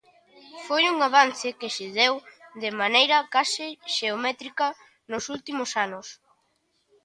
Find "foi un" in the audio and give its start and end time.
0.67-0.97